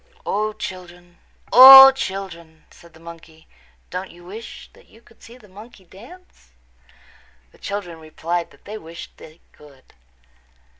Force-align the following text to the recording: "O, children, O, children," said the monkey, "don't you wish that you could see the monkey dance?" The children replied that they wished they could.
"O, 0.25 0.51
children, 0.53 1.19
O, 1.53 1.91
children," 1.91 2.65
said 2.71 2.95
the 2.95 2.99
monkey, 2.99 3.47
"don't 3.91 4.09
you 4.09 4.23
wish 4.25 4.67
that 4.73 4.87
you 4.87 4.99
could 4.99 5.21
see 5.21 5.37
the 5.37 5.47
monkey 5.47 5.85
dance?" 5.85 6.53
The 7.51 7.59
children 7.59 7.99
replied 7.99 8.49
that 8.49 8.65
they 8.65 8.79
wished 8.79 9.15
they 9.17 9.41
could. 9.51 9.93